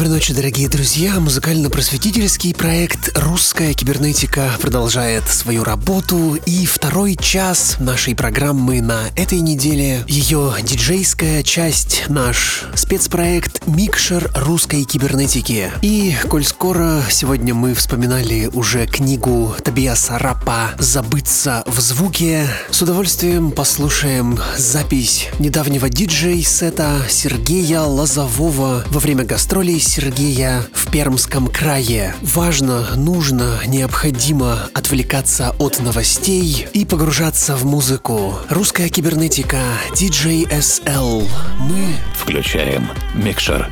Доброй 0.00 0.14
ночи, 0.14 0.32
дорогие 0.32 0.66
друзья! 0.66 1.20
Музыкально-просветительский 1.20 2.54
проект 2.54 3.10
«Русская 3.18 3.74
кибернетика» 3.74 4.52
продолжает 4.58 5.28
свою 5.28 5.62
работу, 5.62 6.36
и 6.46 6.64
второй 6.64 7.16
час 7.16 7.76
нашей 7.80 8.14
программы 8.14 8.80
на 8.80 9.08
этой 9.14 9.40
неделе, 9.40 10.02
ее 10.08 10.54
диджейская 10.62 11.42
часть, 11.42 12.04
наш 12.08 12.64
спецпроект 12.74 13.66
«Микшер 13.66 14.30
русской 14.36 14.84
кибернетики». 14.84 15.70
И, 15.82 16.14
коль 16.30 16.46
скоро 16.46 17.02
сегодня 17.10 17.52
мы 17.52 17.74
вспоминали 17.74 18.46
уже 18.54 18.86
книгу 18.86 19.54
Табиаса 19.62 20.16
Рапа 20.18 20.70
«Забыться 20.78 21.62
в 21.66 21.78
звуке», 21.78 22.46
с 22.70 22.80
удовольствием 22.80 23.50
послушаем 23.50 24.38
запись 24.56 25.28
недавнего 25.38 25.90
диджей-сета 25.90 27.02
Сергея 27.10 27.82
Лозового 27.82 28.82
во 28.88 28.98
время 28.98 29.24
гастролей 29.24 29.78
Сергея 29.90 30.62
в 30.72 30.88
Пермском 30.92 31.48
крае. 31.48 32.14
Важно, 32.22 32.94
нужно, 32.94 33.58
необходимо 33.66 34.70
отвлекаться 34.72 35.52
от 35.58 35.80
новостей 35.80 36.68
и 36.72 36.84
погружаться 36.84 37.56
в 37.56 37.64
музыку. 37.64 38.38
Русская 38.48 38.88
кибернетика, 38.88 39.58
DJ 39.94 40.48
SL. 40.48 41.28
Мы 41.58 41.96
включаем 42.14 42.88
микшер. 43.16 43.68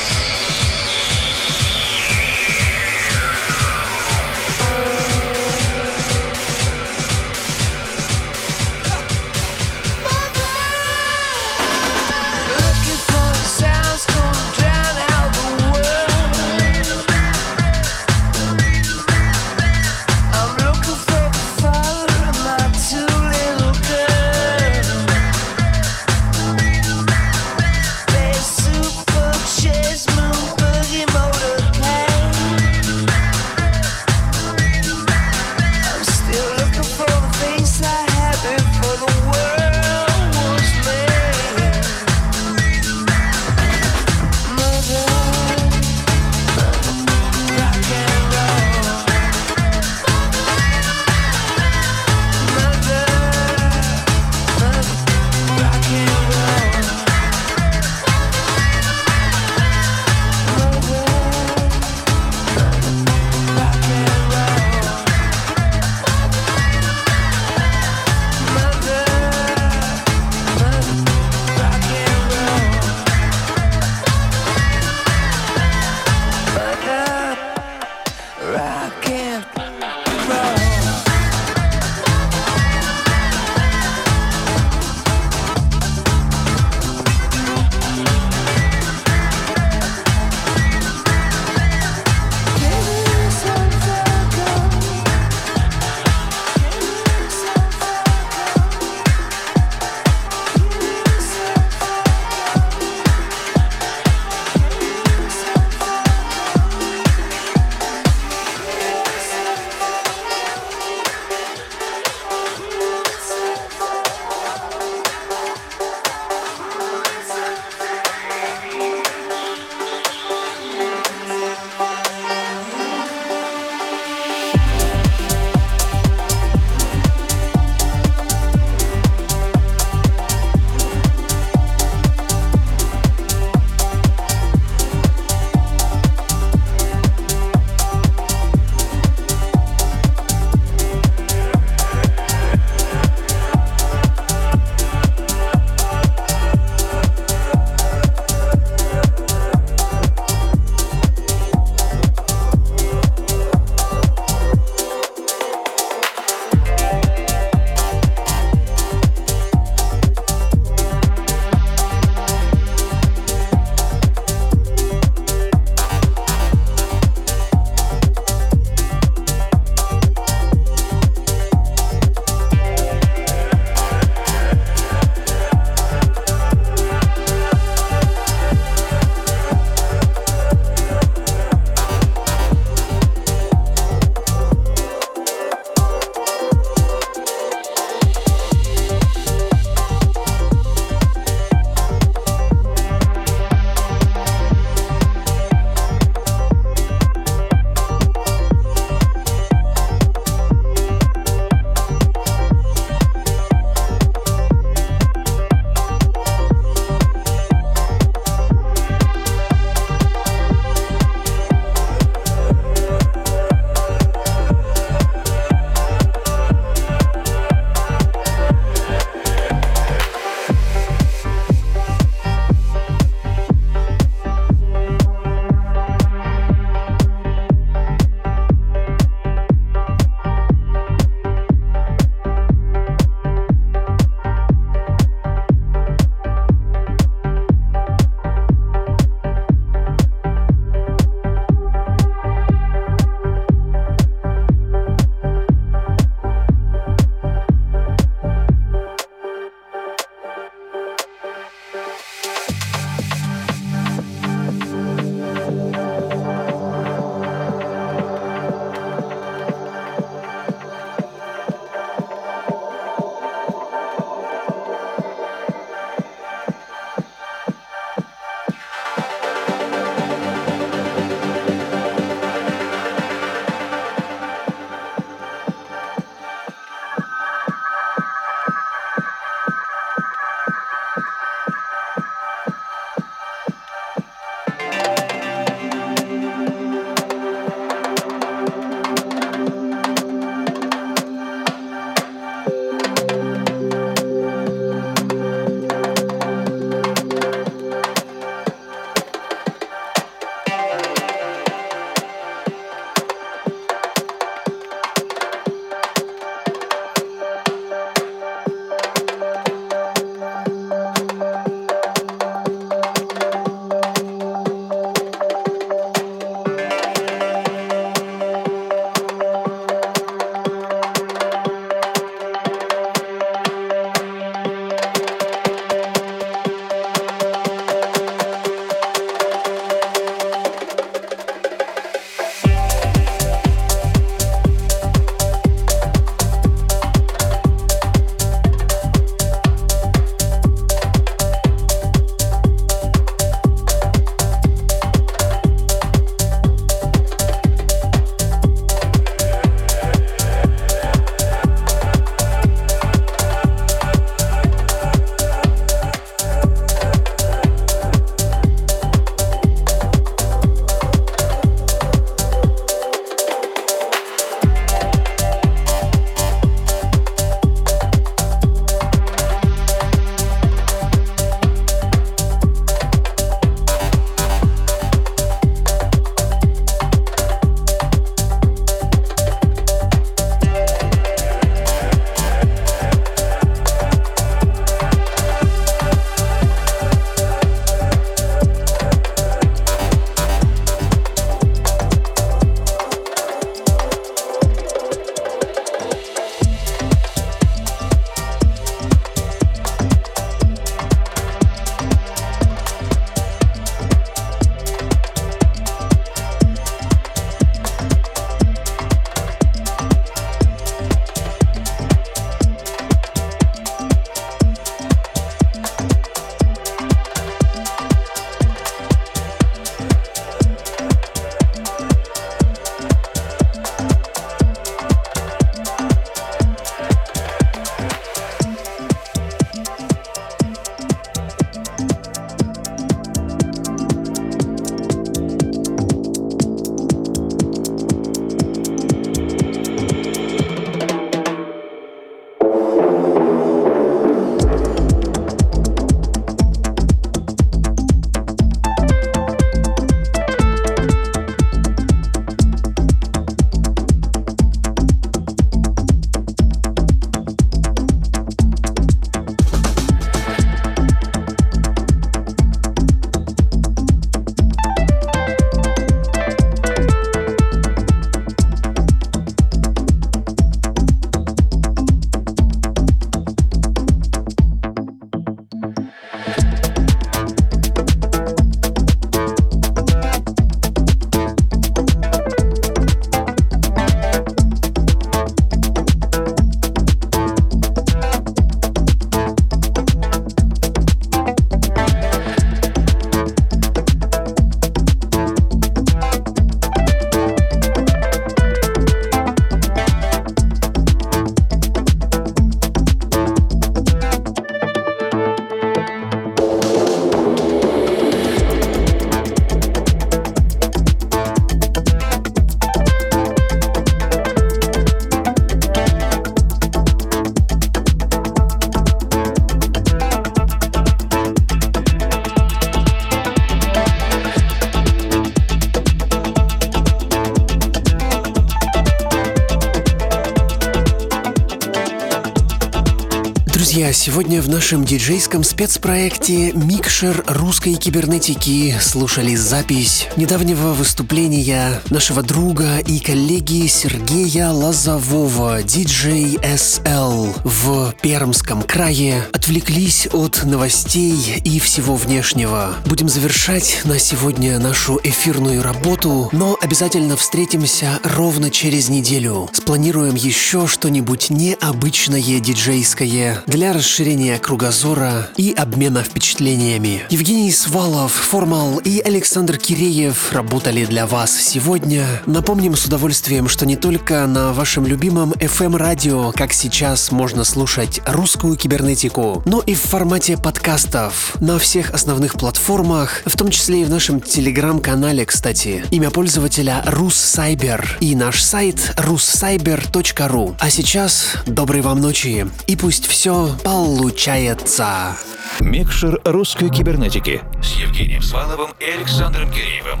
Сегодня 534.16 534.40
в 534.40 534.48
нашем 534.48 534.82
диджейском 534.82 535.44
спецпроекте 535.44 536.52
«Микшер 536.52 537.22
русской 537.26 537.74
кибернетики» 537.74 538.74
слушали 538.80 539.34
запись 539.34 540.08
недавнего 540.16 540.72
выступления 540.72 541.82
нашего 541.90 542.22
друга 542.22 542.78
и 542.78 542.98
коллеги 542.98 543.66
Сергея 543.66 544.48
Лозового, 544.48 545.62
диджей 545.62 546.36
SL, 546.36 547.36
в 547.44 547.94
Пермском 548.00 548.62
крае. 548.62 549.22
Отвлеклись 549.34 550.08
от 550.10 550.44
новостей 550.44 551.42
и 551.44 551.60
всего 551.60 551.94
внешнего. 551.94 552.74
Будем 552.86 553.10
завершать 553.10 553.82
на 553.84 553.98
сегодня 553.98 554.58
нашу 554.58 554.98
эфирную 555.04 555.62
работу, 555.62 556.30
но 556.32 556.56
обязательно 556.62 557.18
встретимся 557.18 558.00
ровно 558.02 558.50
через 558.50 558.88
неделю. 558.88 559.50
Спланируем 559.52 560.14
еще 560.14 560.66
что-нибудь 560.66 561.28
необычное 561.28 562.40
диджейское 562.40 563.42
для 563.46 563.74
расширения 563.74 564.05
кругозора 564.06 565.28
и 565.36 565.52
обмена 565.52 566.04
впечатлениями. 566.04 567.02
Евгений 567.10 567.50
Свалов, 567.50 568.12
Формал 568.12 568.78
и 568.78 569.00
Александр 569.00 569.58
Киреев 569.58 570.32
работали 570.32 570.84
для 570.84 571.08
вас 571.08 571.36
сегодня. 571.36 572.06
Напомним 572.24 572.76
с 572.76 572.84
удовольствием, 572.84 573.48
что 573.48 573.66
не 573.66 573.74
только 573.74 574.24
на 574.28 574.52
вашем 574.52 574.86
любимом 574.86 575.32
FM-радио, 575.32 576.30
как 576.30 576.52
сейчас, 576.52 577.10
можно 577.10 577.42
слушать 577.42 578.00
русскую 578.06 578.56
кибернетику, 578.56 579.42
но 579.44 579.60
и 579.60 579.74
в 579.74 579.80
формате 579.80 580.36
подкастов 580.36 581.34
на 581.40 581.58
всех 581.58 581.90
основных 581.90 582.34
платформах, 582.34 583.22
в 583.26 583.36
том 583.36 583.50
числе 583.50 583.82
и 583.82 583.84
в 583.84 583.90
нашем 583.90 584.20
телеграм-канале, 584.20 585.26
кстати. 585.26 585.84
Имя 585.90 586.12
пользователя 586.12 586.84
Руссайбер 586.86 587.98
и 587.98 588.14
наш 588.14 588.40
сайт 588.40 588.94
russcyber.ru. 588.96 590.54
А 590.60 590.70
сейчас 590.70 591.32
доброй 591.44 591.80
вам 591.80 592.00
ночи 592.00 592.46
и 592.68 592.76
пусть 592.76 593.06
все 593.06 593.50
получается. 593.96 595.16
Микшер 595.60 596.20
русской 596.24 596.68
кибернетики 596.68 597.40
с 597.62 597.76
Евгением 597.76 598.20
Сваловым 598.20 598.70
и 598.78 598.84
Александром 598.84 599.50
Киреевым. 599.50 600.00